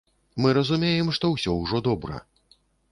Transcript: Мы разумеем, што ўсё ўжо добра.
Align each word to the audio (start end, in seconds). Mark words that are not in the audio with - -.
Мы 0.45 0.53
разумеем, 0.57 1.13
што 1.19 1.31
ўсё 1.35 1.51
ўжо 1.61 1.85
добра. 1.91 2.23